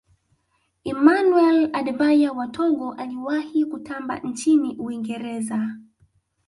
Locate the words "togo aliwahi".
2.47-3.65